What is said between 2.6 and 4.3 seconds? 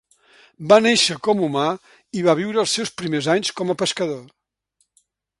els seus primers anys com a pescador.